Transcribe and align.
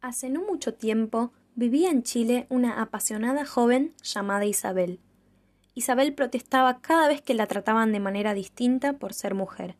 Hace 0.00 0.30
no 0.30 0.42
mucho 0.42 0.74
tiempo 0.74 1.32
vivía 1.56 1.90
en 1.90 2.04
Chile 2.04 2.46
una 2.50 2.80
apasionada 2.80 3.44
joven 3.44 3.94
llamada 4.04 4.46
Isabel. 4.46 5.00
Isabel 5.74 6.14
protestaba 6.14 6.80
cada 6.80 7.08
vez 7.08 7.20
que 7.20 7.34
la 7.34 7.48
trataban 7.48 7.90
de 7.90 7.98
manera 7.98 8.32
distinta 8.32 8.92
por 8.92 9.12
ser 9.12 9.34
mujer. 9.34 9.74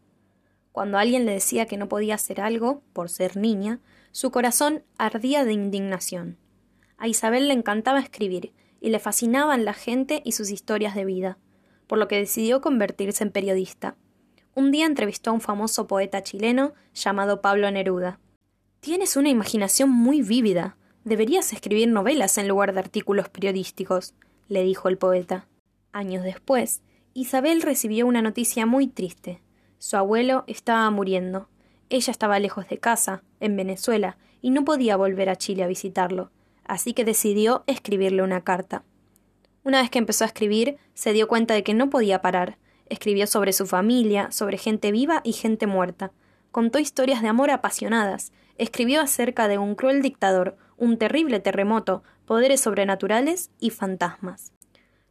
Cuando 0.72 0.98
alguien 0.98 1.24
le 1.24 1.32
decía 1.32 1.66
que 1.66 1.76
no 1.76 1.88
podía 1.88 2.16
hacer 2.16 2.40
algo 2.40 2.82
por 2.92 3.10
ser 3.10 3.36
niña, 3.36 3.78
su 4.10 4.32
corazón 4.32 4.82
ardía 4.98 5.44
de 5.44 5.52
indignación. 5.52 6.36
A 6.96 7.06
Isabel 7.06 7.46
le 7.46 7.54
encantaba 7.54 8.00
escribir 8.00 8.52
y 8.80 8.90
le 8.90 8.98
fascinaban 8.98 9.64
la 9.64 9.72
gente 9.72 10.20
y 10.24 10.32
sus 10.32 10.50
historias 10.50 10.96
de 10.96 11.04
vida, 11.04 11.38
por 11.86 11.96
lo 11.96 12.08
que 12.08 12.18
decidió 12.18 12.60
convertirse 12.60 13.22
en 13.22 13.30
periodista. 13.30 13.96
Un 14.56 14.72
día 14.72 14.86
entrevistó 14.86 15.30
a 15.30 15.34
un 15.34 15.40
famoso 15.40 15.86
poeta 15.86 16.24
chileno 16.24 16.74
llamado 16.92 17.40
Pablo 17.40 17.70
Neruda. 17.70 18.18
Tienes 18.80 19.16
una 19.16 19.28
imaginación 19.28 19.90
muy 19.90 20.22
vívida. 20.22 20.76
Deberías 21.04 21.52
escribir 21.52 21.88
novelas 21.88 22.38
en 22.38 22.46
lugar 22.46 22.72
de 22.72 22.78
artículos 22.78 23.28
periodísticos, 23.28 24.14
le 24.48 24.62
dijo 24.62 24.88
el 24.88 24.98
poeta. 24.98 25.48
Años 25.92 26.22
después, 26.22 26.82
Isabel 27.12 27.62
recibió 27.62 28.06
una 28.06 28.22
noticia 28.22 28.66
muy 28.66 28.86
triste. 28.86 29.42
Su 29.78 29.96
abuelo 29.96 30.44
estaba 30.46 30.88
muriendo. 30.90 31.48
Ella 31.90 32.12
estaba 32.12 32.38
lejos 32.38 32.68
de 32.68 32.78
casa, 32.78 33.24
en 33.40 33.56
Venezuela, 33.56 34.16
y 34.40 34.50
no 34.50 34.64
podía 34.64 34.96
volver 34.96 35.28
a 35.28 35.36
Chile 35.36 35.64
a 35.64 35.66
visitarlo, 35.66 36.30
así 36.64 36.92
que 36.92 37.04
decidió 37.04 37.64
escribirle 37.66 38.22
una 38.22 38.44
carta. 38.44 38.84
Una 39.64 39.80
vez 39.80 39.90
que 39.90 39.98
empezó 39.98 40.22
a 40.22 40.28
escribir, 40.28 40.76
se 40.94 41.12
dio 41.12 41.26
cuenta 41.26 41.54
de 41.54 41.64
que 41.64 41.74
no 41.74 41.90
podía 41.90 42.22
parar. 42.22 42.58
Escribió 42.86 43.26
sobre 43.26 43.52
su 43.52 43.66
familia, 43.66 44.30
sobre 44.30 44.56
gente 44.56 44.92
viva 44.92 45.20
y 45.24 45.32
gente 45.32 45.66
muerta. 45.66 46.12
Contó 46.50 46.78
historias 46.78 47.22
de 47.22 47.28
amor 47.28 47.50
apasionadas, 47.50 48.32
escribió 48.56 49.00
acerca 49.00 49.48
de 49.48 49.58
un 49.58 49.74
cruel 49.74 50.02
dictador, 50.02 50.56
un 50.76 50.98
terrible 50.98 51.40
terremoto, 51.40 52.02
poderes 52.26 52.60
sobrenaturales 52.60 53.50
y 53.60 53.70
fantasmas. 53.70 54.52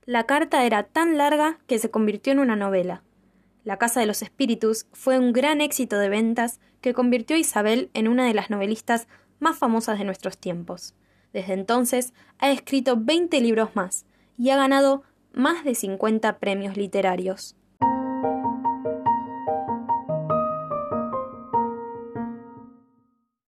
La 0.06 0.26
carta 0.26 0.66
era 0.66 0.84
tan 0.84 1.18
larga 1.18 1.60
que 1.68 1.80
se 1.80 1.92
convirtió 1.92 2.32
en 2.32 2.40
una 2.40 2.56
novela. 2.56 3.04
La 3.64 3.78
Casa 3.78 4.00
de 4.00 4.06
los 4.06 4.22
Espíritus 4.22 4.86
fue 4.94 5.20
un 5.20 5.34
gran 5.34 5.60
éxito 5.60 6.00
de 6.00 6.08
ventas 6.08 6.62
que 6.80 6.94
convirtió 6.94 7.36
a 7.36 7.40
Isabel 7.40 7.90
en 7.94 8.08
una 8.08 8.26
de 8.26 8.34
las 8.34 8.50
novelistas 8.50 9.08
más 9.40 9.58
famosas 9.58 10.00
de 10.00 10.06
nuestros 10.06 10.38
tiempos. 10.38 10.96
Desde 11.34 11.54
entonces 11.54 12.14
ha 12.40 12.50
escrito 12.50 12.96
20 12.98 13.42
libros 13.42 13.76
más 13.76 14.06
y 14.38 14.52
ha 14.52 14.58
ganado 14.58 15.04
más 15.34 15.64
de 15.66 15.76
50 15.76 16.40
premios 16.40 16.78
literarios. 16.78 17.56